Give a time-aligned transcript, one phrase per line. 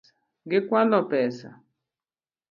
[0.49, 1.49] Gikwalo pesa